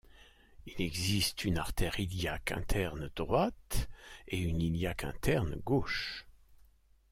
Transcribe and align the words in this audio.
Il 0.65 0.81
existe 0.81 1.43
une 1.45 1.59
artère 1.59 1.99
iliaque 1.99 2.53
interne 2.53 3.11
droite 3.15 3.87
et 4.27 4.39
une 4.41 4.59
iliaque 4.59 5.03
interne 5.03 5.53
gauche. 5.63 6.25